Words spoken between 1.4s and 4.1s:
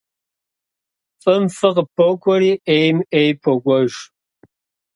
фӀы къыпокӀуэри, Ӏейм Ӏей покӀуэж.